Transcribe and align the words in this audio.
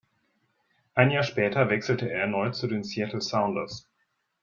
Ein 0.95 1.11
Jahr 1.11 1.21
später 1.21 1.69
wechselte 1.69 2.09
er 2.09 2.21
erneut 2.21 2.55
zu 2.55 2.65
den 2.65 2.83
Seattle 2.83 3.21
Sounders. 3.21 3.87